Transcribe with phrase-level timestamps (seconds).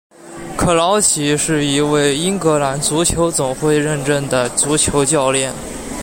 [0.57, 5.53] 克劳奇是一位英格兰足球总会认证的足球教练。